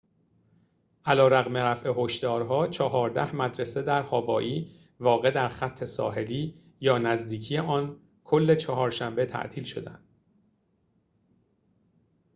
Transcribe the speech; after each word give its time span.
علیرغم 1.05 1.57
رفع 1.57 1.93
هشدارها 1.97 2.67
چهارده 2.67 3.35
مدرسه 3.35 3.81
در 3.81 4.01
هاوایی 4.01 4.71
واقع 4.99 5.31
در 5.31 5.49
خط 5.49 5.83
ساحلی 5.83 6.53
یا 6.79 6.97
نزدیکی 6.97 7.57
آن 7.57 7.99
کل 8.23 8.55
چهارشنبه 8.55 9.25
تعطیل 9.25 9.63
شدند 9.63 10.07